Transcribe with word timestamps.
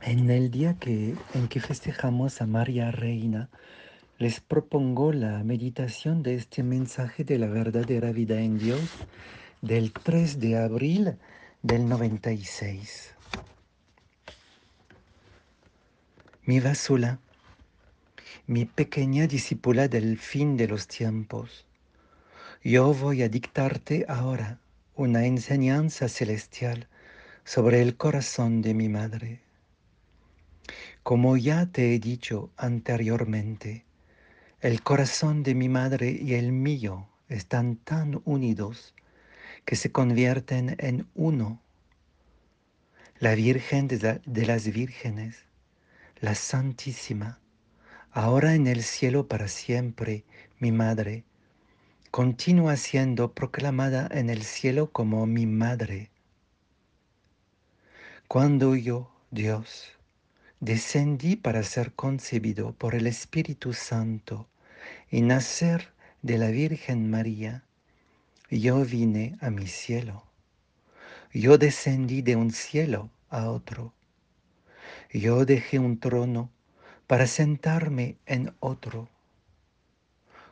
En 0.00 0.30
el 0.30 0.50
día 0.52 0.78
que, 0.78 1.16
en 1.34 1.48
que 1.48 1.60
festejamos 1.60 2.40
a 2.40 2.46
María 2.46 2.92
Reina, 2.92 3.50
les 4.18 4.38
propongo 4.38 5.12
la 5.12 5.42
meditación 5.42 6.22
de 6.22 6.36
este 6.36 6.62
mensaje 6.62 7.24
de 7.24 7.36
la 7.36 7.48
verdadera 7.48 8.12
vida 8.12 8.40
en 8.40 8.58
Dios 8.58 8.80
del 9.60 9.92
3 9.92 10.38
de 10.38 10.56
abril 10.56 11.18
del 11.62 11.88
96. 11.88 13.14
Mi 16.44 16.60
vasula, 16.60 17.18
mi 18.46 18.66
pequeña 18.66 19.26
discípula 19.26 19.88
del 19.88 20.16
fin 20.16 20.56
de 20.56 20.68
los 20.68 20.86
tiempos, 20.86 21.66
yo 22.62 22.94
voy 22.94 23.22
a 23.22 23.28
dictarte 23.28 24.06
ahora 24.08 24.60
una 24.94 25.26
enseñanza 25.26 26.08
celestial 26.08 26.86
sobre 27.44 27.82
el 27.82 27.96
corazón 27.96 28.62
de 28.62 28.74
mi 28.74 28.88
madre. 28.88 29.47
Como 31.02 31.36
ya 31.36 31.66
te 31.66 31.94
he 31.94 31.98
dicho 31.98 32.50
anteriormente, 32.56 33.84
el 34.60 34.82
corazón 34.82 35.42
de 35.42 35.54
mi 35.54 35.68
madre 35.68 36.10
y 36.10 36.34
el 36.34 36.52
mío 36.52 37.08
están 37.28 37.76
tan 37.76 38.20
unidos 38.24 38.94
que 39.64 39.76
se 39.76 39.92
convierten 39.92 40.76
en 40.78 41.06
uno. 41.14 41.60
La 43.18 43.34
Virgen 43.34 43.88
de, 43.88 44.20
las 44.46 44.66
Vírgenes, 44.68 45.44
la 46.20 46.34
Santísima, 46.34 47.40
ahora 48.10 48.54
en 48.54 48.66
el 48.66 48.82
cielo 48.82 49.28
para 49.28 49.48
siempre, 49.48 50.24
mi 50.58 50.72
madre, 50.72 51.24
continúa 52.10 52.76
siendo 52.76 53.32
proclamada 53.32 54.08
en 54.10 54.30
el 54.30 54.42
cielo 54.42 54.90
como 54.90 55.26
mi 55.26 55.46
madre. 55.46 56.10
Cuando 58.26 58.74
yo, 58.74 59.10
Dios, 59.30 59.97
descendí 60.60 61.36
para 61.36 61.62
ser 61.62 61.92
concebido 61.92 62.72
por 62.72 62.94
el 62.94 63.06
Espíritu 63.06 63.72
Santo 63.72 64.48
y 65.10 65.22
nacer 65.22 65.92
de 66.22 66.38
la 66.38 66.48
Virgen 66.48 67.10
María, 67.10 67.64
yo 68.50 68.84
vine 68.84 69.36
a 69.40 69.50
mi 69.50 69.66
cielo. 69.66 70.24
Yo 71.32 71.58
descendí 71.58 72.22
de 72.22 72.36
un 72.36 72.50
cielo 72.50 73.10
a 73.28 73.50
otro. 73.50 73.92
Yo 75.12 75.44
dejé 75.44 75.78
un 75.78 76.00
trono 76.00 76.50
para 77.06 77.26
sentarme 77.26 78.16
en 78.26 78.54
otro, 78.60 79.08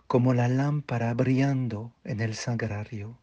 como 0.06 0.34
la 0.34 0.48
lámpara 0.48 1.12
brillando 1.14 1.92
en 2.04 2.20
el 2.20 2.34
sagrario. 2.34 3.18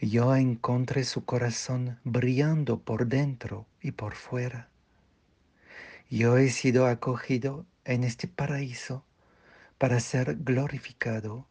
Yo 0.00 0.34
encontré 0.34 1.04
su 1.04 1.24
corazón 1.26 1.98
brillando 2.04 2.80
por 2.80 3.06
dentro 3.06 3.66
y 3.82 3.92
por 3.92 4.14
fuera. 4.14 4.69
Yo 6.10 6.38
he 6.38 6.50
sido 6.50 6.88
acogido 6.88 7.66
en 7.84 8.02
este 8.02 8.26
paraíso 8.26 9.04
para 9.78 10.00
ser 10.00 10.38
glorificado. 10.40 11.46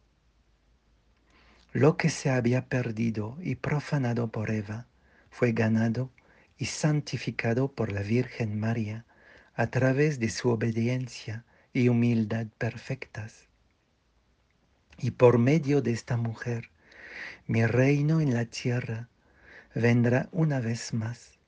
Lo 1.72 1.96
que 1.96 2.10
se 2.10 2.28
había 2.28 2.68
perdido 2.68 3.38
y 3.40 3.54
profanado 3.54 4.28
por 4.28 4.50
Eva 4.50 4.86
fue 5.30 5.52
ganado 5.52 6.10
y 6.58 6.66
santificado 6.66 7.72
por 7.72 7.90
la 7.90 8.02
Virgen 8.02 8.60
María 8.60 9.06
a 9.54 9.68
través 9.68 10.20
de 10.20 10.28
su 10.28 10.50
obediencia 10.50 11.46
y 11.72 11.88
humildad 11.88 12.46
perfectas. 12.58 13.48
Y 14.98 15.12
por 15.12 15.38
medio 15.38 15.80
de 15.80 15.92
esta 15.92 16.18
mujer, 16.18 16.70
mi 17.46 17.64
reino 17.64 18.20
en 18.20 18.34
la 18.34 18.44
tierra 18.44 19.08
vendrá 19.74 20.28
una 20.32 20.60
vez 20.60 20.92
más. 20.92 21.38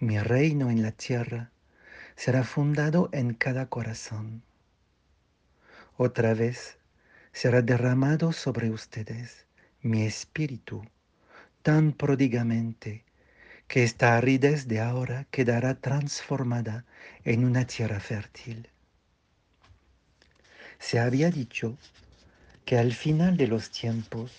Mi 0.00 0.18
reino 0.18 0.70
en 0.70 0.82
la 0.82 0.90
tierra 0.90 1.52
será 2.16 2.44
fundado 2.44 3.08
en 3.12 3.34
cada 3.34 3.66
corazón. 3.66 4.42
Otra 5.96 6.34
vez 6.34 6.78
será 7.32 7.62
derramado 7.62 8.32
sobre 8.32 8.70
ustedes 8.70 9.46
mi 9.82 10.02
espíritu 10.02 10.84
tan 11.62 11.92
prodigamente 11.92 13.04
que 13.68 13.84
esta 13.84 14.16
aridez 14.16 14.68
de 14.68 14.80
ahora 14.80 15.26
quedará 15.30 15.74
transformada 15.74 16.84
en 17.24 17.44
una 17.44 17.66
tierra 17.66 18.00
fértil. 18.00 18.68
Se 20.78 20.98
había 20.98 21.30
dicho 21.30 21.78
que 22.64 22.78
al 22.78 22.92
final 22.92 23.36
de 23.36 23.48
los 23.48 23.70
tiempos 23.70 24.32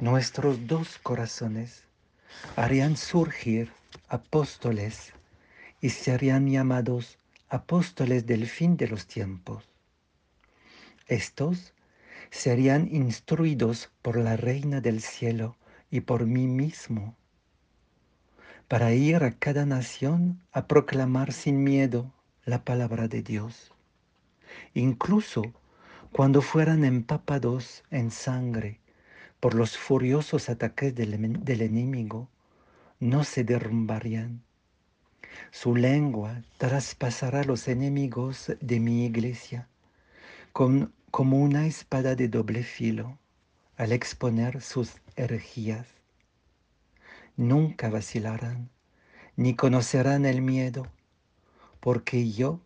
nuestros 0.00 0.66
dos 0.66 0.98
corazones 0.98 1.84
harían 2.56 2.96
surgir 2.96 3.70
apóstoles 4.08 5.12
y 5.84 5.90
serían 5.90 6.48
llamados 6.48 7.18
apóstoles 7.50 8.24
del 8.24 8.46
fin 8.46 8.78
de 8.78 8.88
los 8.88 9.06
tiempos. 9.06 9.68
Estos 11.08 11.74
serían 12.30 12.88
instruidos 12.90 13.90
por 14.00 14.16
la 14.16 14.38
Reina 14.38 14.80
del 14.80 15.02
Cielo 15.02 15.58
y 15.90 16.00
por 16.00 16.24
mí 16.24 16.46
mismo, 16.46 17.14
para 18.66 18.94
ir 18.94 19.16
a 19.24 19.32
cada 19.32 19.66
nación 19.66 20.40
a 20.52 20.66
proclamar 20.68 21.34
sin 21.34 21.62
miedo 21.62 22.14
la 22.46 22.64
palabra 22.64 23.06
de 23.06 23.22
Dios, 23.22 23.70
incluso 24.72 25.42
cuando 26.12 26.40
fueran 26.40 26.86
empapados 26.86 27.84
en 27.90 28.10
sangre 28.10 28.80
por 29.38 29.54
los 29.54 29.76
furiosos 29.76 30.48
ataques 30.48 30.94
del, 30.94 31.44
del 31.44 31.60
enemigo, 31.60 32.30
no 33.00 33.22
se 33.22 33.44
derrumbarían 33.44 34.42
su 35.50 35.76
lengua 35.76 36.42
traspasará 36.58 37.44
los 37.44 37.68
enemigos 37.68 38.52
de 38.60 38.80
mi 38.80 39.06
iglesia 39.06 39.68
como 40.52 41.42
una 41.42 41.66
espada 41.66 42.14
de 42.14 42.28
doble 42.28 42.62
filo 42.62 43.18
al 43.76 43.92
exponer 43.92 44.60
sus 44.62 45.00
herejías. 45.16 45.86
Nunca 47.36 47.88
vacilarán 47.88 48.70
ni 49.36 49.56
conocerán 49.56 50.26
el 50.26 50.42
miedo, 50.42 50.86
porque 51.80 52.30
yo 52.30 52.60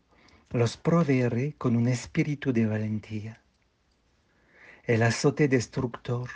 los 0.51 0.77
proveeré 0.77 1.55
con 1.55 1.77
un 1.77 1.89
espíritu 1.89 2.53
de 2.53 2.67
valentía. 2.67 3.41
El 4.85 5.03
azote 5.03 5.49
destructor 5.49 6.29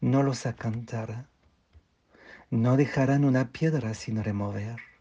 no 0.00 0.22
los 0.22 0.46
acantará, 0.46 1.28
no 2.50 2.76
dejarán 2.76 3.24
una 3.24 3.50
piedra 3.52 3.94
sin 3.94 4.22
remover 4.22 4.95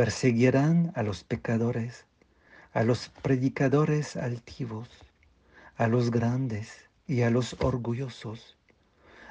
Perseguirán 0.00 0.92
a 0.96 1.02
los 1.02 1.24
pecadores, 1.24 2.06
a 2.72 2.84
los 2.84 3.10
predicadores 3.10 4.16
altivos, 4.16 4.88
a 5.76 5.88
los 5.88 6.10
grandes 6.10 6.88
y 7.06 7.20
a 7.20 7.28
los 7.28 7.54
orgullosos, 7.60 8.56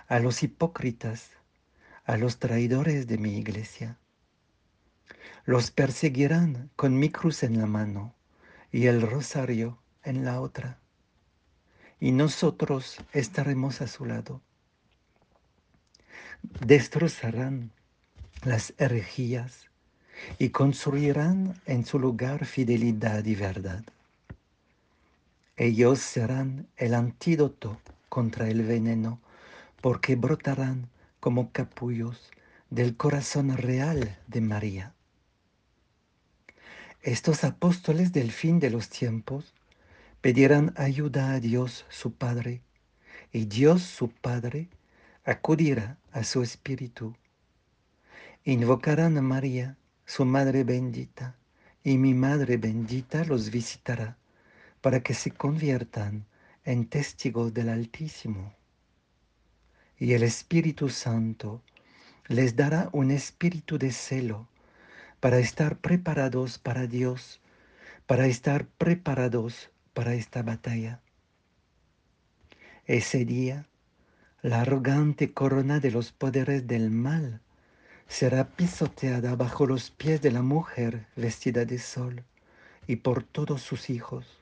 a 0.07 0.19
los 0.19 0.43
hipócritas, 0.43 1.31
a 2.05 2.17
los 2.17 2.37
traidores 2.37 3.07
de 3.07 3.17
mi 3.17 3.35
iglesia. 3.39 3.97
Los 5.43 5.71
perseguirán 5.71 6.69
con 6.75 6.99
mi 6.99 7.09
cruz 7.09 7.41
en 7.41 7.57
la 7.57 7.65
mano 7.65 8.13
y 8.71 8.85
el 8.85 9.01
rosario 9.01 9.79
en 10.03 10.23
la 10.23 10.39
otra, 10.39 10.77
y 11.99 12.11
nosotros 12.11 12.99
estaremos 13.11 13.81
a 13.81 13.87
su 13.87 14.05
lado. 14.05 14.43
Destrozarán 16.43 17.71
las 18.43 18.75
herejías 18.77 19.68
y 20.37 20.49
construirán 20.49 21.59
en 21.65 21.85
su 21.85 21.99
lugar 21.99 22.45
fidelidad 22.45 23.25
y 23.25 23.35
verdad. 23.35 23.83
Ellos 25.57 25.99
serán 25.99 26.67
el 26.77 26.93
antídoto 26.93 27.81
contra 28.07 28.49
el 28.49 28.63
veneno, 28.63 29.19
porque 29.81 30.15
brotarán 30.15 30.89
como 31.19 31.51
capullos 31.51 32.31
del 32.69 32.95
corazón 32.95 33.55
real 33.57 34.17
de 34.27 34.41
María. 34.41 34.93
Estos 37.01 37.43
apóstoles 37.43 38.11
del 38.11 38.31
fin 38.31 38.59
de 38.59 38.69
los 38.69 38.89
tiempos 38.89 39.53
pedirán 40.21 40.73
ayuda 40.75 41.33
a 41.33 41.39
Dios 41.39 41.85
su 41.89 42.13
Padre, 42.13 42.61
y 43.31 43.45
Dios 43.45 43.83
su 43.83 44.09
Padre 44.09 44.69
acudirá 45.23 45.97
a 46.11 46.23
su 46.23 46.41
espíritu. 46.41 47.15
Invocarán 48.43 49.17
a 49.17 49.21
María 49.21 49.77
su 50.09 50.25
Madre 50.25 50.63
bendita, 50.63 51.35
y 51.83 51.99
mi 51.99 52.15
Madre 52.15 52.57
bendita 52.57 53.23
los 53.25 53.51
visitará 53.51 54.17
para 54.81 55.01
que 55.01 55.13
se 55.13 55.29
conviertan 55.29 56.25
en 56.65 56.87
testigos 56.87 57.53
del 57.53 57.69
Altísimo. 57.69 58.55
Y 59.99 60.13
el 60.13 60.23
Espíritu 60.23 60.89
Santo 60.89 61.61
les 62.27 62.55
dará 62.55 62.89
un 62.91 63.11
espíritu 63.11 63.77
de 63.77 63.91
celo 63.91 64.47
para 65.19 65.37
estar 65.37 65.77
preparados 65.77 66.57
para 66.57 66.87
Dios, 66.87 67.39
para 68.07 68.25
estar 68.25 68.65
preparados 68.65 69.69
para 69.93 70.15
esta 70.15 70.41
batalla. 70.41 71.01
Ese 72.87 73.25
día, 73.25 73.67
la 74.41 74.61
arrogante 74.61 75.33
corona 75.33 75.79
de 75.79 75.91
los 75.91 76.11
poderes 76.11 76.65
del 76.65 76.89
mal 76.89 77.41
será 78.09 78.49
pisoteada 78.49 79.35
bajo 79.35 79.67
los 79.67 79.91
pies 79.91 80.19
de 80.21 80.31
la 80.31 80.41
mujer 80.41 81.05
vestida 81.15 81.63
de 81.63 81.77
sol 81.77 82.23
y 82.87 82.97
por 82.97 83.23
todos 83.23 83.61
sus 83.61 83.89
hijos. 83.91 84.41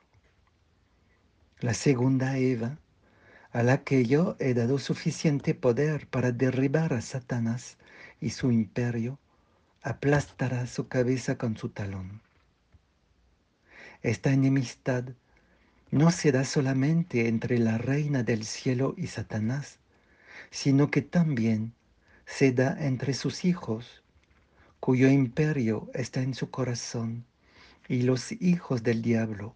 La 1.59 1.73
segunda 1.73 2.37
Eva, 2.37 2.79
a 3.51 3.63
la 3.63 3.83
que 3.83 4.05
yo 4.05 4.37
he 4.39 4.53
dado 4.53 4.79
suficiente 4.79 5.53
poder 5.53 6.07
para 6.07 6.31
derribar 6.31 6.93
a 6.93 7.01
Satanás 7.01 7.77
y 8.21 8.29
su 8.29 8.51
imperio, 8.51 9.19
aplastará 9.83 10.65
su 10.65 10.87
cabeza 10.87 11.37
con 11.37 11.57
su 11.57 11.69
talón. 11.69 12.21
Esta 14.01 14.31
enemistad 14.31 15.03
no 15.91 16.11
se 16.11 16.31
da 16.31 16.45
solamente 16.45 17.27
entre 17.27 17.59
la 17.59 17.77
reina 17.77 18.23
del 18.23 18.45
cielo 18.45 18.95
y 18.97 19.07
Satanás, 19.07 19.79
sino 20.51 20.89
que 20.89 21.01
también 21.01 21.73
se 22.27 22.51
da 22.51 22.77
entre 22.79 23.13
sus 23.13 23.45
hijos, 23.45 24.03
cuyo 24.79 25.07
imperio 25.07 25.89
está 25.93 26.21
en 26.21 26.35
su 26.35 26.51
corazón, 26.51 27.25
y 27.87 28.03
los 28.03 28.33
hijos 28.33 28.83
del 28.83 29.01
diablo, 29.01 29.55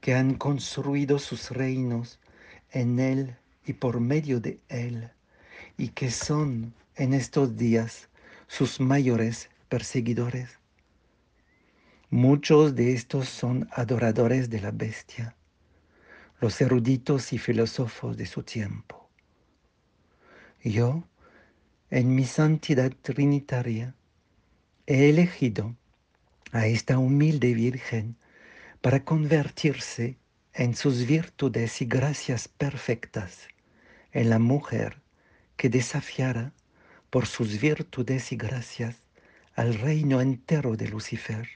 que 0.00 0.14
han 0.14 0.34
construido 0.34 1.18
sus 1.18 1.50
reinos 1.50 2.20
en 2.70 3.00
él 3.00 3.36
y 3.64 3.72
por 3.72 4.00
medio 4.00 4.38
de 4.38 4.60
él, 4.68 5.10
y 5.78 5.88
que 5.88 6.10
son 6.10 6.74
en 6.94 7.14
estos 7.14 7.56
días 7.56 8.10
sus 8.48 8.80
mayores 8.80 9.48
perseguidores. 9.70 10.60
Muchos 12.10 12.76
de 12.76 12.92
estos 12.92 13.30
son 13.30 13.66
adoradores 13.72 14.50
de 14.50 14.60
la 14.60 14.70
bestia, 14.70 15.34
los 16.38 16.60
eruditos 16.60 17.32
y 17.32 17.38
filósofos 17.38 18.18
de 18.18 18.26
su 18.26 18.42
tiempo. 18.42 19.08
Yo, 20.62 21.02
en 21.94 22.12
mi 22.12 22.24
santidad 22.24 22.92
trinitaria, 23.02 23.94
he 24.84 25.10
elegido 25.10 25.76
a 26.50 26.66
esta 26.66 26.98
humilde 26.98 27.54
Virgen 27.54 28.16
para 28.80 29.04
convertirse 29.04 30.16
en 30.54 30.74
sus 30.74 31.06
virtudes 31.06 31.80
y 31.82 31.84
gracias 31.84 32.48
perfectas 32.48 33.46
en 34.10 34.28
la 34.28 34.40
mujer 34.40 35.02
que 35.56 35.68
desafiara 35.68 36.52
por 37.10 37.26
sus 37.26 37.60
virtudes 37.60 38.32
y 38.32 38.36
gracias 38.38 38.96
al 39.54 39.74
reino 39.74 40.20
entero 40.20 40.76
de 40.76 40.88
Lucifer, 40.88 41.48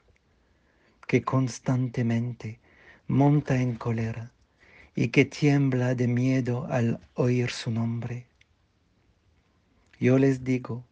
que 1.08 1.22
constantemente 1.22 2.60
monta 3.08 3.60
en 3.60 3.74
cólera 3.74 4.30
y 4.94 5.08
que 5.08 5.24
tiembla 5.24 5.96
de 5.96 6.06
miedo 6.06 6.68
al 6.70 7.00
oír 7.14 7.50
su 7.50 7.72
nombre. 7.72 8.28
Yo 10.00 10.18
les 10.18 10.44
digo, 10.44 10.84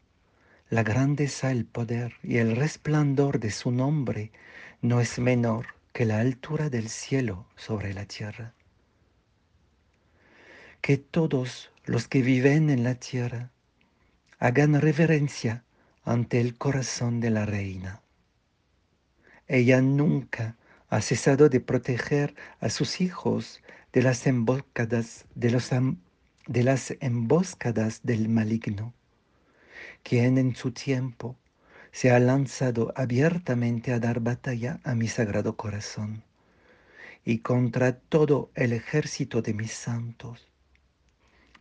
la 0.68 0.82
grandeza, 0.82 1.52
el 1.52 1.64
poder 1.64 2.14
y 2.24 2.38
el 2.38 2.56
resplandor 2.56 3.38
de 3.38 3.50
su 3.52 3.70
nombre 3.70 4.32
no 4.82 5.00
es 5.00 5.18
menor 5.20 5.66
que 5.92 6.04
la 6.04 6.18
altura 6.18 6.70
del 6.70 6.88
cielo 6.88 7.46
sobre 7.54 7.94
la 7.94 8.04
tierra. 8.06 8.52
Que 10.80 10.98
todos 10.98 11.70
los 11.84 12.08
que 12.08 12.20
viven 12.20 12.68
en 12.68 12.82
la 12.82 12.96
tierra 12.96 13.50
hagan 14.38 14.80
reverencia 14.80 15.62
ante 16.04 16.40
el 16.40 16.56
corazón 16.58 17.20
de 17.20 17.30
la 17.30 17.46
reina. 17.46 18.02
Ella 19.46 19.80
nunca 19.80 20.56
ha 20.88 21.00
cesado 21.00 21.48
de 21.48 21.60
proteger 21.60 22.34
a 22.60 22.70
sus 22.70 23.00
hijos 23.00 23.62
de 23.92 24.02
las 24.02 24.26
emboscadas, 24.26 25.26
de, 25.34 25.50
los, 25.50 25.70
de 26.46 26.62
las 26.62 26.94
emboscadas 27.00 28.00
del 28.02 28.28
maligno, 28.28 28.94
quien 30.02 30.38
en 30.38 30.54
su 30.54 30.70
tiempo 30.70 31.36
se 31.92 32.10
ha 32.10 32.18
lanzado 32.20 32.92
abiertamente 32.94 33.92
a 33.92 33.98
dar 33.98 34.20
batalla 34.20 34.80
a 34.84 34.94
mi 34.94 35.08
sagrado 35.08 35.56
corazón 35.56 36.22
y 37.24 37.38
contra 37.38 37.98
todo 37.98 38.50
el 38.54 38.72
ejército 38.72 39.42
de 39.42 39.54
mis 39.54 39.72
santos. 39.72 40.48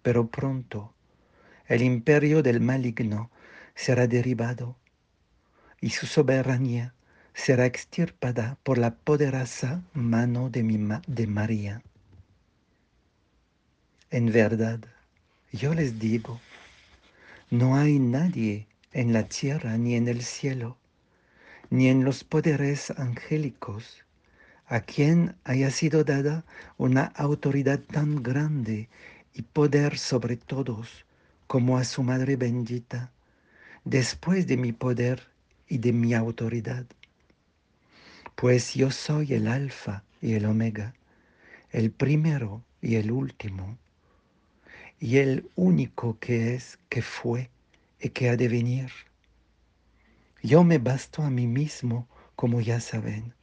Pero 0.03 0.27
pronto 0.27 0.93
el 1.67 1.81
imperio 1.81 2.43
del 2.43 2.61
maligno 2.61 3.31
será 3.73 4.07
derribado 4.07 4.77
y 5.81 5.89
su 5.89 6.05
soberanía 6.05 6.93
será 7.33 7.65
extirpada 7.65 8.57
por 8.63 8.77
la 8.77 8.95
poderosa 8.95 9.83
mano 9.93 10.49
de, 10.49 10.63
mi 10.63 10.77
de 11.07 11.27
María. 11.27 11.81
En 14.15 14.31
verdad, 14.31 14.79
yo 15.51 15.73
les 15.73 15.99
digo, 15.99 16.39
no 17.51 17.75
hay 17.75 17.99
nadie 17.99 18.65
en 18.93 19.11
la 19.11 19.27
tierra 19.27 19.77
ni 19.77 19.95
en 19.95 20.07
el 20.07 20.21
cielo, 20.23 20.77
ni 21.69 21.89
en 21.89 22.05
los 22.05 22.23
poderes 22.23 22.91
angélicos, 22.91 24.05
a 24.67 24.79
quien 24.79 25.35
haya 25.43 25.69
sido 25.69 26.05
dada 26.05 26.45
una 26.77 27.03
autoridad 27.07 27.81
tan 27.81 28.23
grande 28.23 28.87
y 29.33 29.41
poder 29.41 29.97
sobre 29.97 30.37
todos 30.37 31.05
como 31.45 31.77
a 31.77 31.83
su 31.83 32.01
Madre 32.01 32.37
bendita, 32.37 33.11
después 33.83 34.47
de 34.47 34.55
mi 34.55 34.71
poder 34.71 35.27
y 35.67 35.79
de 35.79 35.91
mi 35.91 36.13
autoridad. 36.13 36.85
Pues 38.35 38.75
yo 38.75 38.91
soy 38.91 39.33
el 39.33 39.49
alfa 39.49 40.05
y 40.21 40.35
el 40.35 40.45
omega, 40.45 40.93
el 41.71 41.91
primero 41.91 42.63
y 42.81 42.95
el 42.95 43.11
último, 43.11 43.77
y 44.99 45.17
el 45.17 45.49
único 45.55 46.17
que 46.19 46.55
es, 46.55 46.79
que 46.89 47.01
fue 47.01 47.49
y 47.99 48.09
que 48.09 48.29
ha 48.29 48.37
de 48.37 48.47
venir. 48.47 48.91
Yo 50.41 50.63
me 50.63 50.77
basto 50.77 51.23
a 51.23 51.29
mí 51.29 51.47
mismo, 51.47 52.07
como 52.35 52.61
ya 52.61 52.79
saben, 52.79 53.33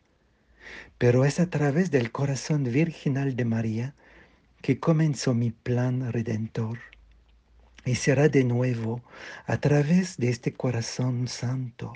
pero 0.98 1.24
es 1.24 1.40
a 1.40 1.50
través 1.50 1.90
del 1.90 2.12
corazón 2.12 2.64
virginal 2.64 3.34
de 3.36 3.44
María 3.44 3.94
que 4.60 4.78
comenzó 4.78 5.34
mi 5.34 5.50
plan 5.50 6.12
redentor. 6.12 6.78
Y 7.84 7.96
será 7.96 8.28
de 8.28 8.44
nuevo 8.44 9.02
a 9.46 9.56
través 9.58 10.16
de 10.16 10.28
este 10.28 10.52
corazón 10.52 11.26
santo 11.26 11.92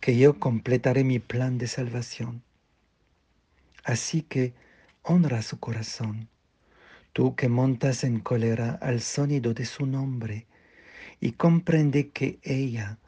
que 0.00 0.18
yo 0.18 0.40
completaré 0.40 1.04
mi 1.04 1.20
plan 1.20 1.58
de 1.58 1.68
salvación. 1.68 2.42
Así 3.84 4.22
que 4.22 4.52
honra 5.02 5.42
su 5.42 5.60
corazón, 5.60 6.28
tú 7.16 7.34
que 7.34 7.48
montas 7.48 8.04
en 8.04 8.20
cólera 8.20 8.78
al 8.82 9.00
sonido 9.00 9.54
de 9.54 9.64
su 9.64 9.86
nombre, 9.86 10.46
y 11.18 11.32
comprende 11.32 12.10
que 12.10 12.38
ella 12.42 12.98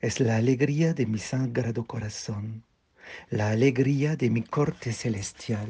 es 0.00 0.20
la 0.20 0.38
alegría 0.38 0.94
de 0.94 1.04
mi 1.04 1.18
sagrado 1.18 1.84
corazón, 1.84 2.64
la 3.28 3.50
alegría 3.50 4.16
de 4.16 4.30
mi 4.30 4.42
corte 4.42 4.94
celestial. 4.94 5.68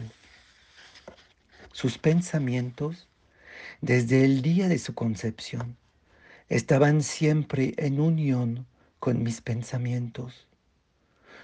Sus 1.72 1.98
pensamientos, 1.98 3.08
desde 3.80 4.24
el 4.24 4.42
día 4.42 4.68
de 4.68 4.78
su 4.78 4.94
concepción, 4.94 5.76
estaban 6.48 7.02
siempre 7.02 7.74
en 7.78 7.98
unión 7.98 8.68
con 9.00 9.24
mis 9.24 9.40
pensamientos. 9.40 10.46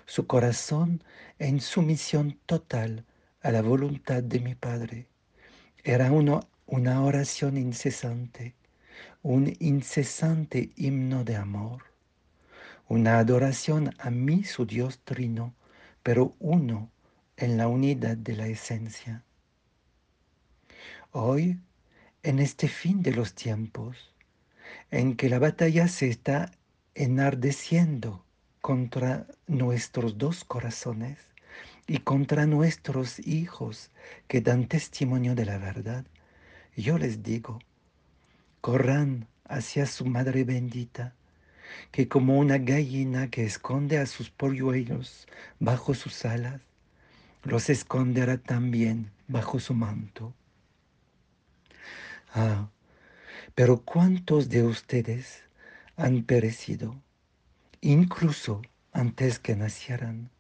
Su 0.07 0.29
corazón 0.29 1.03
en 1.41 1.61
sumisión 1.61 2.39
total 2.47 3.05
a 3.43 3.51
la 3.51 3.61
voluntad 3.61 4.23
de 4.23 4.39
mi 4.39 4.55
Padre. 4.55 5.09
Era 5.85 6.11
una 6.11 7.03
oración 7.03 7.57
incesante 7.57 8.55
un 9.25 9.57
incesante 9.59 10.71
himno 10.77 11.25
de 11.25 11.37
amor, 11.37 11.83
una 12.89 13.19
adoración 13.19 13.95
a 13.99 14.11
mí, 14.11 14.45
su 14.45 14.67
Dios 14.67 15.01
trino, 15.03 15.55
pero 16.03 16.35
uno 16.41 16.91
en 17.39 17.57
la 17.57 17.67
unidad 17.67 18.19
de 18.19 18.37
la 18.37 18.47
esencia. 18.47 19.25
Hoy, 21.11 21.59
en 22.23 22.39
este 22.39 22.69
fin 22.69 23.03
de 23.03 23.13
los 23.13 23.35
tiempos, 23.35 24.13
en 24.91 25.17
que 25.17 25.31
la 25.31 25.39
batalla 25.39 25.89
se 25.89 26.11
está 26.11 26.53
enardeciendo 26.95 28.27
contra 28.61 29.27
nuestros 29.47 30.19
dos 30.19 30.45
corazones 30.45 31.19
y 31.87 31.99
contra 31.99 32.47
nuestros 32.47 33.19
hijos 33.21 33.91
que 34.29 34.41
dan 34.41 34.67
testimonio 34.67 35.35
de 35.35 35.45
la 35.45 35.59
verdad, 35.59 36.05
yo 36.77 36.99
les 36.99 37.23
digo, 37.23 37.59
corran 38.61 39.29
hacia 39.45 39.87
su 39.87 40.07
madre 40.07 40.45
bendita, 40.45 41.15
que 41.91 42.09
como 42.09 42.39
una 42.39 42.59
gallina 42.59 43.29
que 43.31 43.45
esconde 43.45 43.99
a 43.99 44.07
sus 44.07 44.31
polluelos 44.31 45.27
bajo 45.59 45.95
sus 45.95 46.25
alas, 46.25 46.61
los 47.43 47.69
esconderá 47.69 48.39
también 48.39 49.11
bajo 49.29 49.61
su 49.61 49.75
manto. 49.75 50.35
Ah, 52.33 52.69
pero 53.55 53.83
¿cuántos 53.83 54.49
de 54.49 54.65
ustedes 54.65 55.45
han 55.97 56.25
perecido, 56.25 57.01
incluso 57.81 58.63
antes 58.93 59.39
que 59.39 59.55
nacieran, 59.55 60.31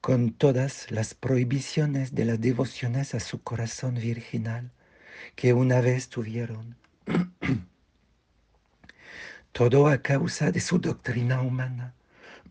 con 0.00 0.32
todas 0.32 0.90
las 0.90 1.14
prohibiciones 1.14 2.14
de 2.14 2.24
las 2.24 2.40
devociones 2.40 3.14
a 3.14 3.20
su 3.20 3.42
corazón 3.42 3.94
virginal 3.94 4.72
que 5.36 5.52
una 5.52 5.80
vez 5.80 6.08
tuvieron? 6.08 6.76
Todo 9.52 9.88
a 9.88 9.98
causa 9.98 10.50
de 10.50 10.60
su 10.60 10.78
doctrina 10.78 11.42
humana 11.42 11.94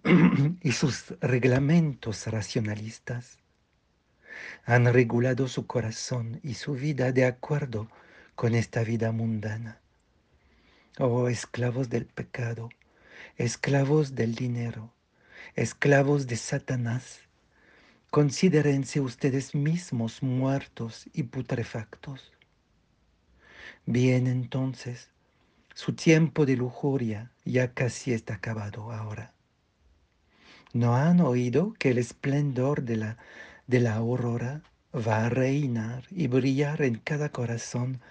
y 0.61 0.71
sus 0.73 1.15
reglamentos 1.21 2.27
racionalistas. 2.27 3.39
Han 4.65 4.93
regulado 4.93 5.47
su 5.47 5.65
corazón 5.65 6.39
y 6.43 6.53
su 6.53 6.73
vida 6.73 7.11
de 7.11 7.25
acuerdo 7.25 7.89
con 8.35 8.53
esta 8.55 8.83
vida 8.83 9.11
mundana. 9.11 9.79
Oh 10.97 11.29
esclavos 11.29 11.89
del 11.89 12.05
pecado, 12.05 12.69
esclavos 13.37 14.15
del 14.15 14.35
dinero, 14.35 14.93
esclavos 15.55 16.27
de 16.27 16.35
Satanás, 16.35 17.28
considérense 18.09 19.01
ustedes 19.01 19.53
mismos 19.53 20.23
muertos 20.23 21.07
y 21.13 21.23
putrefactos. 21.23 22.31
Bien 23.85 24.27
entonces, 24.27 25.09
su 25.75 25.93
tiempo 25.93 26.45
de 26.45 26.55
lujuria 26.55 27.31
ya 27.45 27.73
casi 27.73 28.13
está 28.13 28.35
acabado 28.35 28.91
ahora. 28.91 29.33
¿No 30.73 30.95
han 30.95 31.19
oído 31.21 31.73
que 31.77 31.91
el 31.91 31.97
esplendor 31.97 32.83
de 32.83 32.97
la, 32.97 33.17
de 33.67 33.79
la 33.79 33.95
aurora 33.95 34.63
va 34.93 35.25
a 35.25 35.29
reinar 35.29 36.03
y 36.09 36.27
brillar 36.27 36.81
en 36.81 36.95
cada 36.95 37.29
corazón 37.31 38.01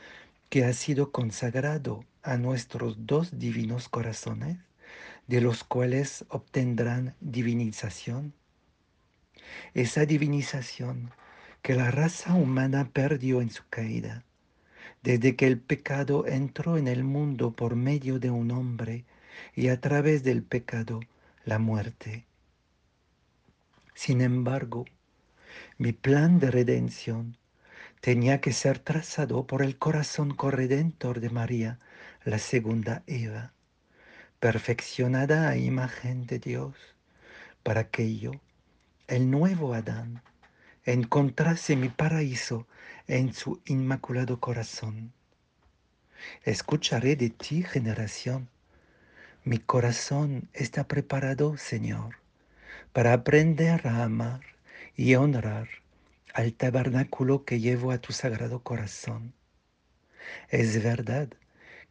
que 0.48 0.64
ha 0.64 0.72
sido 0.72 1.12
consagrado 1.12 2.04
a 2.22 2.36
nuestros 2.36 3.06
dos 3.06 3.38
divinos 3.38 3.88
corazones, 3.88 4.58
de 5.26 5.40
los 5.40 5.64
cuales 5.64 6.24
obtendrán 6.28 7.14
divinización? 7.20 8.32
Esa 9.74 10.06
divinización 10.06 11.12
que 11.62 11.74
la 11.74 11.90
raza 11.90 12.34
humana 12.34 12.90
perdió 12.92 13.40
en 13.42 13.50
su 13.50 13.62
caída 13.68 14.24
desde 15.02 15.36
que 15.36 15.46
el 15.46 15.60
pecado 15.60 16.26
entró 16.26 16.76
en 16.76 16.88
el 16.88 17.04
mundo 17.04 17.52
por 17.52 17.76
medio 17.76 18.18
de 18.18 18.30
un 18.30 18.50
hombre 18.50 19.04
y 19.54 19.68
a 19.68 19.80
través 19.80 20.24
del 20.24 20.42
pecado 20.42 21.00
la 21.44 21.58
muerte. 21.58 22.26
Sin 23.94 24.20
embargo, 24.20 24.84
mi 25.76 25.92
plan 25.92 26.38
de 26.38 26.50
redención 26.50 27.36
tenía 28.00 28.40
que 28.40 28.52
ser 28.52 28.78
trazado 28.78 29.46
por 29.46 29.62
el 29.62 29.78
corazón 29.78 30.34
corredentor 30.34 31.20
de 31.20 31.30
María, 31.30 31.78
la 32.24 32.38
segunda 32.38 33.02
Eva, 33.06 33.52
perfeccionada 34.40 35.48
a 35.48 35.56
imagen 35.56 36.26
de 36.26 36.38
Dios, 36.38 36.74
para 37.62 37.88
que 37.88 38.16
yo, 38.16 38.32
el 39.08 39.30
nuevo 39.30 39.72
Adán, 39.72 40.22
encontrase 40.84 41.76
mi 41.76 41.88
paraíso 41.88 42.66
en 43.06 43.32
su 43.32 43.62
inmaculado 43.64 44.38
corazón. 44.38 45.14
Escucharé 46.44 47.16
de 47.16 47.30
ti, 47.30 47.62
generación. 47.62 48.50
Mi 49.44 49.58
corazón 49.58 50.50
está 50.52 50.84
preparado, 50.84 51.56
Señor, 51.56 52.16
para 52.92 53.14
aprender 53.14 53.86
a 53.86 54.04
amar 54.04 54.42
y 54.94 55.14
honrar 55.14 55.68
al 56.34 56.52
tabernáculo 56.52 57.46
que 57.46 57.60
llevo 57.60 57.92
a 57.92 57.98
tu 57.98 58.12
sagrado 58.12 58.62
corazón. 58.62 59.32
Es 60.50 60.82
verdad 60.82 61.28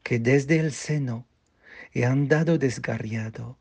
que 0.03 0.19
desde 0.19 0.59
el 0.59 0.71
seno 0.71 1.25
he 1.93 2.05
andado 2.05 2.59
desgarriado, 2.59 3.57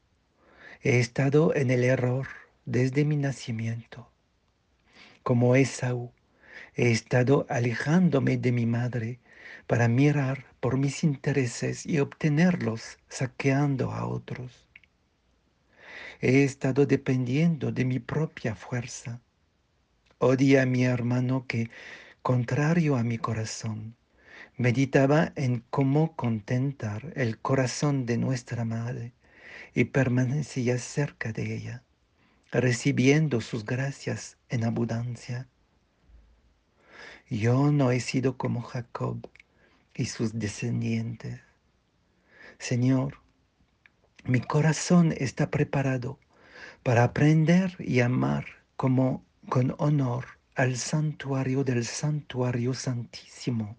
he 0.83 1.01
estado 1.01 1.55
en 1.55 1.71
el 1.71 1.83
error 1.83 2.27
desde 2.67 3.07
mi 3.07 3.17
nacimiento 3.17 4.11
como 5.27 5.57
Esaú, 5.57 6.13
he 6.77 6.93
estado 6.93 7.47
alejándome 7.49 8.37
de 8.37 8.53
mi 8.53 8.65
madre 8.65 9.19
para 9.67 9.89
mirar 9.89 10.45
por 10.61 10.79
mis 10.79 11.03
intereses 11.03 11.85
y 11.85 11.99
obtenerlos 11.99 12.99
saqueando 13.09 13.91
a 13.91 14.07
otros. 14.07 14.69
He 16.21 16.45
estado 16.45 16.87
dependiendo 16.87 17.73
de 17.73 17.85
mi 17.85 17.99
propia 17.99 18.55
fuerza. 18.55 19.21
Odia 20.19 20.63
a 20.63 20.67
mi 20.67 20.85
hermano 20.85 21.45
que, 21.49 21.69
contrario 22.23 22.95
a 22.95 23.03
mi 23.03 23.19
corazón, 23.19 23.97
meditaba 24.57 25.33
en 25.35 25.65
cómo 25.71 26.15
contentar 26.15 27.13
el 27.17 27.41
corazón 27.41 28.07
de 28.07 28.17
nuestra 28.17 28.65
madre 28.65 29.13
y 29.75 29.87
permanecía 29.87 30.79
cerca 30.79 31.33
de 31.33 31.57
ella 31.57 31.86
recibiendo 32.61 33.43
sus 33.43 33.67
gracias 33.67 34.39
en 34.49 34.65
abundancia. 34.65 35.47
Yo 37.29 37.71
no 37.71 37.91
he 37.91 38.01
sido 38.01 38.39
como 38.39 38.63
Jacob 38.63 39.29
y 39.95 40.07
sus 40.07 40.39
descendientes. 40.39 41.41
Señor, 42.59 43.19
mi 44.25 44.41
corazón 44.41 45.13
está 45.19 45.51
preparado 45.51 46.19
para 46.83 47.05
aprender 47.05 47.77
y 47.79 48.01
amar 48.01 48.47
como 48.77 49.23
con 49.51 49.75
honor 49.79 50.25
al 50.55 50.77
santuario 50.77 51.63
del 51.63 51.85
santuario 51.85 52.73
santísimo, 52.73 53.77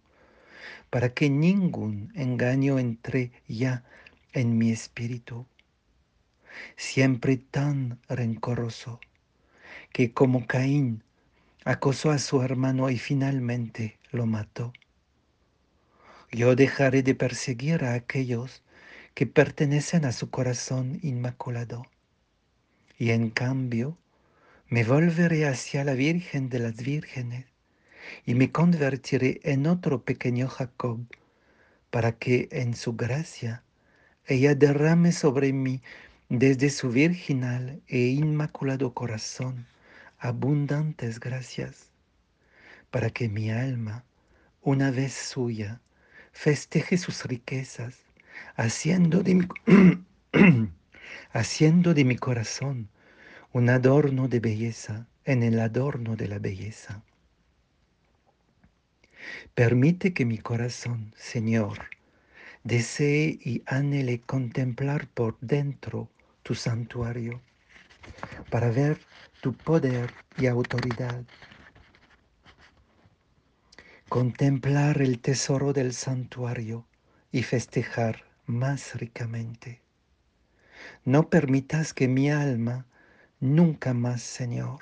para 0.91 1.13
que 1.13 1.31
ningún 1.31 2.11
engaño 2.13 2.77
entre 2.77 3.31
ya 3.47 3.83
en 4.33 4.57
mi 4.57 4.71
espíritu 4.71 5.47
siempre 6.75 7.37
tan 7.37 7.99
rencoroso, 8.07 8.99
que 9.91 10.13
como 10.13 10.47
Caín 10.47 11.03
acosó 11.65 12.11
a 12.11 12.19
su 12.19 12.41
hermano 12.41 12.89
y 12.89 12.97
finalmente 12.97 13.97
lo 14.11 14.25
mató. 14.25 14.73
Yo 16.31 16.55
dejaré 16.55 17.03
de 17.03 17.15
perseguir 17.15 17.83
a 17.83 17.93
aquellos 17.93 18.63
que 19.13 19.25
pertenecen 19.25 20.05
a 20.05 20.11
su 20.11 20.29
corazón 20.29 20.99
inmaculado, 21.01 21.85
y 22.97 23.11
en 23.11 23.29
cambio 23.29 23.97
me 24.69 24.83
volveré 24.83 25.47
hacia 25.47 25.83
la 25.83 25.93
Virgen 25.93 26.49
de 26.49 26.59
las 26.59 26.75
Vírgenes 26.77 27.45
y 28.25 28.35
me 28.35 28.51
convertiré 28.51 29.39
en 29.43 29.67
otro 29.67 30.03
pequeño 30.03 30.47
Jacob, 30.47 30.99
para 31.89 32.11
que 32.11 32.49
en 32.51 32.75
su 32.75 32.95
gracia 32.95 33.63
ella 34.25 34.55
derrame 34.55 35.13
sobre 35.13 35.53
mí 35.53 35.81
desde 36.29 36.69
su 36.69 36.89
virginal 36.89 37.81
e 37.87 38.07
inmaculado 38.07 38.93
corazón 38.93 39.65
abundantes 40.19 41.21
gracias, 41.21 41.89
para 42.91 43.09
que 43.09 43.29
mi 43.29 43.49
alma, 43.49 44.03
una 44.61 44.91
vez 44.91 45.13
suya, 45.13 45.79
festeje 46.33 46.97
sus 46.97 47.23
riquezas, 47.23 47.95
haciendo 48.57 49.23
de 49.23 49.35
mi, 49.35 49.47
haciendo 51.31 51.93
de 51.93 52.03
mi 52.03 52.17
corazón 52.17 52.89
un 53.53 53.69
adorno 53.69 54.27
de 54.27 54.41
belleza 54.41 55.07
en 55.23 55.43
el 55.43 55.57
adorno 55.61 56.17
de 56.17 56.27
la 56.27 56.39
belleza. 56.39 57.03
Permite 59.55 60.13
que 60.13 60.25
mi 60.25 60.39
corazón, 60.39 61.13
Señor, 61.15 61.85
desee 62.65 63.39
y 63.41 63.63
anhele 63.65 64.19
contemplar 64.19 65.07
por 65.07 65.37
dentro 65.39 66.09
tu 66.47 66.55
santuario, 66.55 67.41
para 68.49 68.69
ver 68.69 68.97
tu 69.41 69.53
poder 69.53 70.09
y 70.37 70.47
autoridad. 70.47 71.21
Contemplar 74.07 75.01
el 75.01 75.19
tesoro 75.19 75.73
del 75.73 75.91
santuario 75.91 76.85
y 77.33 77.43
festejar 77.43 78.23
más 78.45 78.95
ricamente. 78.95 79.81
No 81.03 81.29
permitas 81.29 81.93
que 81.93 82.07
mi 82.07 82.31
alma 82.31 82.85
nunca 83.41 83.93
más, 83.93 84.21
Señor, 84.21 84.79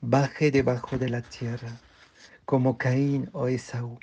baje 0.00 0.52
debajo 0.52 0.96
de 0.96 1.08
la 1.08 1.22
tierra 1.22 1.80
como 2.44 2.78
Caín 2.78 3.30
o 3.32 3.48
Esaú, 3.48 3.98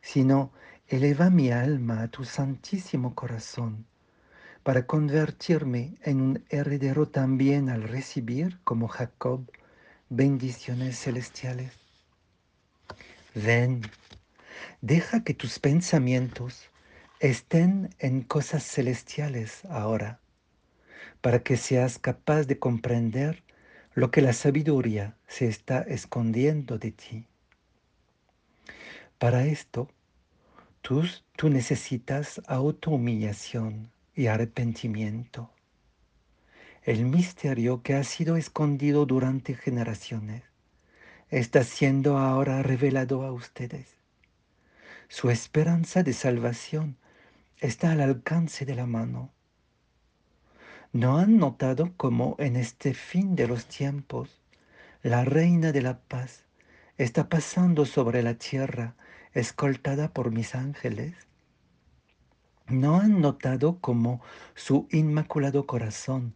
sino 0.00 0.50
eleva 0.88 1.28
mi 1.28 1.50
alma 1.50 2.00
a 2.00 2.08
tu 2.08 2.24
santísimo 2.24 3.14
corazón 3.14 3.84
para 4.66 4.84
convertirme 4.84 5.94
en 6.02 6.20
un 6.20 6.44
heredero 6.48 7.06
también 7.06 7.70
al 7.70 7.84
recibir, 7.84 8.58
como 8.64 8.88
Jacob, 8.88 9.48
bendiciones 10.08 10.98
celestiales. 10.98 11.70
Ven, 13.32 13.82
deja 14.80 15.22
que 15.22 15.34
tus 15.34 15.60
pensamientos 15.60 16.68
estén 17.20 17.90
en 18.00 18.22
cosas 18.22 18.64
celestiales 18.64 19.64
ahora, 19.66 20.18
para 21.20 21.44
que 21.44 21.56
seas 21.56 22.00
capaz 22.00 22.48
de 22.48 22.58
comprender 22.58 23.44
lo 23.94 24.10
que 24.10 24.20
la 24.20 24.32
sabiduría 24.32 25.16
se 25.28 25.46
está 25.46 25.82
escondiendo 25.82 26.76
de 26.76 26.90
ti. 26.90 27.28
Para 29.18 29.44
esto, 29.44 29.88
tú, 30.82 31.04
tú 31.36 31.50
necesitas 31.50 32.42
autohumillación 32.48 33.94
y 34.16 34.26
arrepentimiento. 34.26 35.50
El 36.82 37.04
misterio 37.04 37.82
que 37.82 37.94
ha 37.94 38.02
sido 38.02 38.36
escondido 38.36 39.04
durante 39.04 39.54
generaciones 39.54 40.42
está 41.28 41.64
siendo 41.64 42.16
ahora 42.16 42.62
revelado 42.62 43.22
a 43.22 43.32
ustedes. 43.32 43.96
Su 45.08 45.30
esperanza 45.30 46.02
de 46.02 46.12
salvación 46.12 46.96
está 47.60 47.92
al 47.92 48.00
alcance 48.00 48.64
de 48.64 48.74
la 48.74 48.86
mano. 48.86 49.30
¿No 50.92 51.18
han 51.18 51.36
notado 51.36 51.92
cómo 51.96 52.36
en 52.38 52.56
este 52.56 52.94
fin 52.94 53.36
de 53.36 53.46
los 53.46 53.66
tiempos 53.66 54.40
la 55.02 55.24
reina 55.24 55.72
de 55.72 55.82
la 55.82 55.98
paz 55.98 56.44
está 56.96 57.28
pasando 57.28 57.84
sobre 57.84 58.22
la 58.22 58.34
tierra 58.34 58.94
escoltada 59.34 60.12
por 60.12 60.30
mis 60.30 60.54
ángeles? 60.54 61.14
¿No 62.68 62.98
han 62.98 63.20
notado 63.20 63.78
cómo 63.80 64.20
su 64.56 64.88
inmaculado 64.90 65.68
corazón 65.68 66.34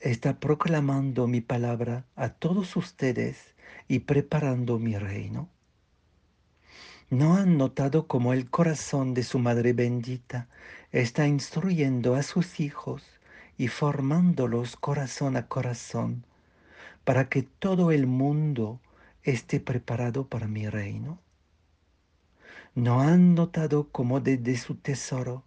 está 0.00 0.40
proclamando 0.40 1.28
mi 1.28 1.40
palabra 1.40 2.04
a 2.16 2.30
todos 2.30 2.74
ustedes 2.74 3.54
y 3.86 4.00
preparando 4.00 4.80
mi 4.80 4.98
reino? 4.98 5.48
¿No 7.10 7.36
han 7.36 7.58
notado 7.58 8.08
cómo 8.08 8.32
el 8.32 8.50
corazón 8.50 9.14
de 9.14 9.22
su 9.22 9.38
Madre 9.38 9.72
bendita 9.72 10.48
está 10.90 11.28
instruyendo 11.28 12.16
a 12.16 12.24
sus 12.24 12.58
hijos 12.58 13.04
y 13.56 13.68
formándolos 13.68 14.74
corazón 14.74 15.36
a 15.36 15.46
corazón 15.46 16.26
para 17.04 17.28
que 17.28 17.44
todo 17.44 17.92
el 17.92 18.08
mundo 18.08 18.80
esté 19.22 19.60
preparado 19.60 20.26
para 20.26 20.48
mi 20.48 20.68
reino? 20.68 21.20
¿No 22.74 23.00
han 23.00 23.36
notado 23.36 23.90
cómo 23.92 24.18
desde 24.18 24.56
su 24.56 24.74
tesoro 24.74 25.44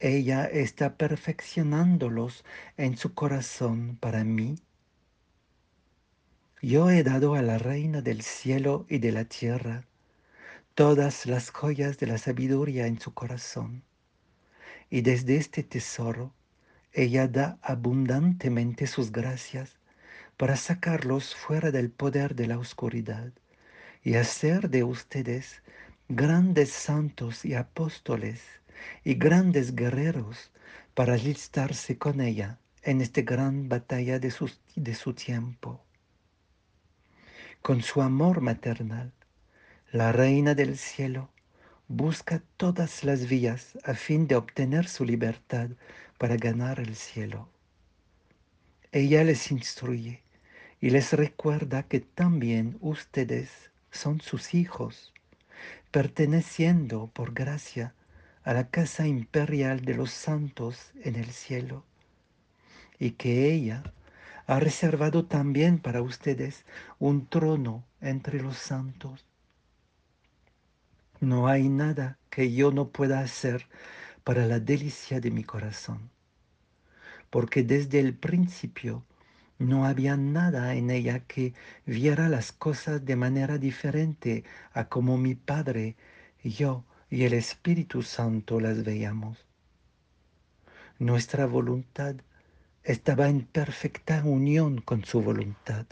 ella 0.00 0.46
está 0.46 0.96
perfeccionándolos 0.96 2.44
en 2.76 2.96
su 2.96 3.14
corazón 3.14 3.98
para 4.00 4.24
mí? 4.24 4.58
Yo 6.62 6.90
he 6.90 7.02
dado 7.02 7.34
a 7.34 7.42
la 7.42 7.58
reina 7.58 8.02
del 8.02 8.22
cielo 8.22 8.86
y 8.88 8.98
de 8.98 9.12
la 9.12 9.24
tierra 9.26 9.84
todas 10.74 11.26
las 11.26 11.50
joyas 11.50 11.98
de 11.98 12.06
la 12.06 12.18
sabiduría 12.18 12.86
en 12.86 12.98
su 12.98 13.12
corazón. 13.12 13.84
Y 14.88 15.02
desde 15.02 15.36
este 15.36 15.62
tesoro 15.62 16.34
ella 16.92 17.28
da 17.28 17.58
abundantemente 17.62 18.86
sus 18.86 19.12
gracias 19.12 19.78
para 20.36 20.56
sacarlos 20.56 21.34
fuera 21.34 21.70
del 21.70 21.90
poder 21.90 22.34
de 22.34 22.46
la 22.46 22.58
oscuridad 22.58 23.32
y 24.02 24.14
hacer 24.14 24.70
de 24.70 24.82
ustedes 24.84 25.62
grandes 26.08 26.70
santos 26.70 27.44
y 27.44 27.54
apóstoles 27.54 28.59
y 29.04 29.14
grandes 29.14 29.74
guerreros 29.74 30.50
para 30.94 31.14
alistarse 31.14 31.98
con 31.98 32.20
ella 32.20 32.58
en 32.82 33.00
esta 33.00 33.22
gran 33.22 33.68
batalla 33.68 34.18
de, 34.18 34.32
de 34.76 34.94
su 34.94 35.14
tiempo. 35.14 35.84
Con 37.62 37.82
su 37.82 38.00
amor 38.00 38.40
maternal, 38.40 39.12
la 39.92 40.12
reina 40.12 40.54
del 40.54 40.78
cielo 40.78 41.30
busca 41.88 42.42
todas 42.56 43.04
las 43.04 43.28
vías 43.28 43.76
a 43.84 43.94
fin 43.94 44.26
de 44.28 44.36
obtener 44.36 44.86
su 44.86 45.04
libertad 45.04 45.70
para 46.18 46.36
ganar 46.36 46.80
el 46.80 46.94
cielo. 46.94 47.48
Ella 48.92 49.24
les 49.24 49.50
instruye 49.50 50.22
y 50.80 50.90
les 50.90 51.12
recuerda 51.12 51.82
que 51.82 52.00
también 52.00 52.78
ustedes 52.80 53.70
son 53.90 54.20
sus 54.20 54.54
hijos, 54.54 55.12
perteneciendo 55.90 57.10
por 57.12 57.34
gracia 57.34 57.94
a 58.44 58.54
la 58.54 58.68
casa 58.68 59.06
imperial 59.06 59.84
de 59.84 59.94
los 59.94 60.10
santos 60.10 60.92
en 61.02 61.16
el 61.16 61.30
cielo, 61.32 61.84
y 62.98 63.12
que 63.12 63.52
ella 63.52 63.82
ha 64.46 64.58
reservado 64.60 65.26
también 65.26 65.78
para 65.78 66.02
ustedes 66.02 66.64
un 66.98 67.26
trono 67.26 67.84
entre 68.00 68.42
los 68.42 68.56
santos. 68.56 69.24
No 71.20 71.48
hay 71.48 71.68
nada 71.68 72.18
que 72.30 72.52
yo 72.52 72.72
no 72.72 72.88
pueda 72.88 73.20
hacer 73.20 73.66
para 74.24 74.46
la 74.46 74.58
delicia 74.58 75.20
de 75.20 75.30
mi 75.30 75.44
corazón, 75.44 76.10
porque 77.30 77.62
desde 77.62 78.00
el 78.00 78.14
principio 78.14 79.04
no 79.58 79.84
había 79.84 80.16
nada 80.16 80.74
en 80.74 80.90
ella 80.90 81.20
que 81.20 81.52
viera 81.84 82.28
las 82.28 82.52
cosas 82.52 83.04
de 83.04 83.16
manera 83.16 83.58
diferente 83.58 84.44
a 84.72 84.88
como 84.88 85.18
mi 85.18 85.34
Padre, 85.34 85.96
yo 86.42 86.84
y 87.10 87.24
el 87.24 87.34
Espíritu 87.34 88.02
Santo 88.02 88.60
las 88.60 88.84
veíamos. 88.84 89.38
Nuestra 90.98 91.46
voluntad 91.46 92.14
estaba 92.84 93.28
en 93.28 93.42
perfecta 93.42 94.22
unión 94.24 94.80
con 94.80 95.04
su 95.04 95.20
voluntad. 95.20 95.86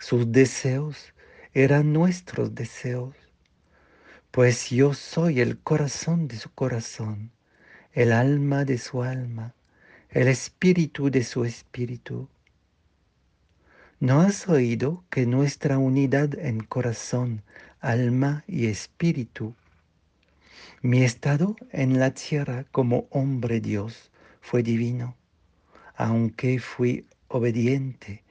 Sus 0.00 0.32
deseos 0.32 1.12
eran 1.52 1.92
nuestros 1.92 2.54
deseos 2.54 3.14
pues 4.32 4.70
yo 4.70 4.94
soy 4.94 5.42
el 5.42 5.58
corazón 5.58 6.26
de 6.26 6.38
su 6.38 6.50
corazón, 6.54 7.32
el 7.92 8.12
alma 8.12 8.64
de 8.64 8.78
su 8.78 9.02
alma, 9.02 9.54
el 10.08 10.26
espíritu 10.26 11.10
de 11.10 11.22
su 11.22 11.44
espíritu. 11.44 12.30
¿No 14.00 14.22
has 14.22 14.48
oído 14.48 15.04
que 15.10 15.26
nuestra 15.26 15.76
unidad 15.76 16.38
en 16.38 16.60
corazón, 16.60 17.42
alma 17.78 18.42
y 18.46 18.68
espíritu, 18.68 19.54
mi 20.82 21.02
estado 21.02 21.56
en 21.70 21.98
la 21.98 22.12
tierra 22.12 22.64
como 22.72 23.06
hombre 23.10 23.60
Dios 23.60 24.10
fue 24.40 24.62
divino, 24.62 25.16
aunque 25.96 26.58
fui 26.58 27.06
obediente, 27.28 28.22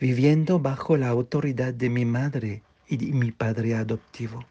viviendo 0.00 0.58
bajo 0.58 0.96
la 0.96 1.08
autoridad 1.08 1.72
de 1.72 1.88
mi 1.88 2.04
madre 2.04 2.62
y 2.88 2.98
mi 3.12 3.32
padre 3.32 3.74
adoptivo? 3.74 4.44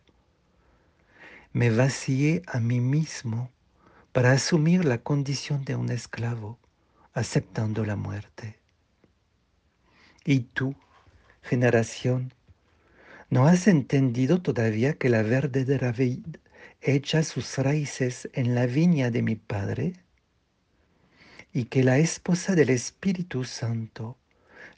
me 1.53 1.69
vacié 1.69 2.41
a 2.47 2.59
mí 2.59 2.79
mismo 2.79 3.51
para 4.13 4.31
asumir 4.31 4.85
la 4.85 4.99
condición 4.99 5.65
de 5.65 5.75
un 5.75 5.89
esclavo, 5.89 6.57
aceptando 7.13 7.85
la 7.85 7.97
muerte. 7.97 8.57
Y 10.23 10.41
tú, 10.41 10.75
generación, 11.41 12.33
¿no 13.29 13.47
has 13.47 13.67
entendido 13.67 14.41
todavía 14.41 14.93
que 14.93 15.09
la 15.09 15.23
verdadera 15.23 15.91
echa 16.81 17.21
sus 17.21 17.59
raíces 17.59 18.27
en 18.33 18.55
la 18.55 18.65
viña 18.65 19.11
de 19.11 19.21
mi 19.21 19.35
Padre? 19.35 19.93
Y 21.53 21.65
que 21.65 21.83
la 21.83 21.99
esposa 21.99 22.55
del 22.55 22.69
Espíritu 22.69 23.43
Santo, 23.43 24.17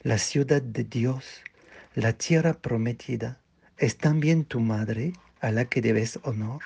la 0.02 0.18
ciudad 0.18 0.60
de 0.60 0.84
Dios, 0.84 1.42
la 1.94 2.12
tierra 2.12 2.54
prometida, 2.54 3.40
es 3.78 3.96
también 3.96 4.44
tu 4.44 4.60
madre 4.60 5.14
a 5.40 5.50
la 5.50 5.64
que 5.64 5.80
debes 5.80 6.18
honor? 6.24 6.62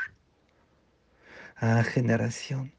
Ah, 1.56 1.84
generación, 1.84 2.72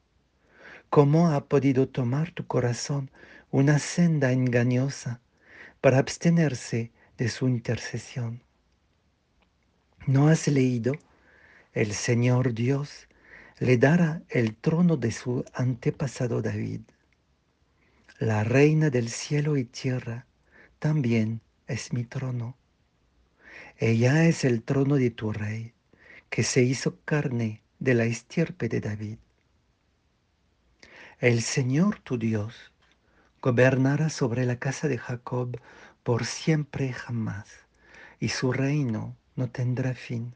¿cómo 0.90 1.32
ha 1.32 1.46
podido 1.46 1.88
tomar 1.88 2.32
tu 2.32 2.46
corazón 2.46 3.10
una 3.52 3.80
senda 3.80 4.32
engañosa 4.32 5.22
para 5.82 5.98
abstenerse 5.98 6.92
de 7.18 7.30
su 7.30 7.48
intercesión? 7.48 8.44
¿No 10.08 10.28
has 10.28 10.48
leído? 10.48 10.94
El 11.74 11.94
Señor 11.94 12.56
Dios 12.56 13.08
le 13.60 13.78
dará 13.78 14.24
el 14.30 14.56
trono 14.56 14.98
de 14.98 15.12
su 15.12 15.46
antepasado 15.54 16.42
David. 16.42 16.82
La 18.18 18.44
reina 18.44 18.90
del 18.90 19.10
cielo 19.10 19.56
y 19.56 19.66
tierra 19.66 20.26
también 20.80 21.42
es 21.68 21.94
mi 21.94 22.06
trono. 22.06 22.58
Ella 23.78 24.26
es 24.26 24.46
el 24.46 24.64
trono 24.64 24.96
de 24.96 25.12
tu 25.12 25.32
rey 25.32 25.74
que 26.32 26.42
se 26.42 26.64
hizo 26.64 27.00
carne 27.06 27.62
de 27.78 27.94
la 27.94 28.06
estirpe 28.06 28.68
de 28.68 28.82
David. 28.82 29.18
El 31.20 31.44
Señor 31.44 32.00
tu 32.00 32.18
Dios 32.18 32.72
gobernará 33.44 34.10
sobre 34.10 34.48
la 34.48 34.58
casa 34.58 34.88
de 34.88 34.98
Jacob 34.98 35.62
por 36.02 36.26
siempre 36.26 36.88
y 36.88 36.94
jamás, 36.94 37.48
y 38.20 38.30
su 38.30 38.52
reino 38.54 39.16
no 39.36 39.52
tendrá 39.52 39.94
fin. 39.94 40.34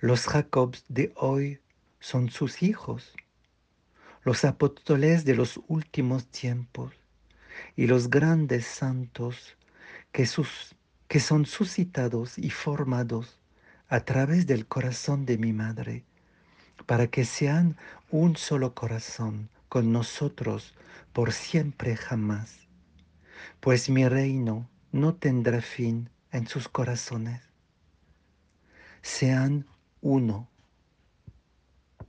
Los 0.00 0.26
Jacobs 0.26 0.84
de 0.88 1.12
hoy 1.16 1.60
son 1.98 2.30
sus 2.30 2.62
hijos, 2.62 3.12
los 4.22 4.44
apóstoles 4.44 5.24
de 5.24 5.34
los 5.34 5.60
últimos 5.68 6.26
tiempos 6.26 6.92
y 7.76 7.86
los 7.86 8.10
grandes 8.10 8.66
santos 8.66 9.56
que, 10.12 10.28
que 11.08 11.20
son 11.20 11.46
suscitados 11.46 12.38
y 12.38 12.50
formados 12.50 13.38
a 13.88 14.00
través 14.00 14.46
del 14.46 14.66
corazón 14.66 15.26
de 15.26 15.36
mi 15.36 15.52
madre, 15.52 16.04
para 16.86 17.08
que 17.08 17.24
sean 17.24 17.76
un 18.10 18.36
solo 18.36 18.74
corazón 18.74 19.50
con 19.68 19.92
nosotros 19.92 20.74
por 21.12 21.32
siempre 21.32 21.96
jamás, 21.96 22.68
pues 23.60 23.90
mi 23.90 24.06
reino 24.08 24.68
no 24.92 25.14
tendrá 25.14 25.60
fin 25.60 26.10
en 26.32 26.46
sus 26.46 26.68
corazones. 26.68 27.49
Sean 29.02 29.64
uno 30.02 30.49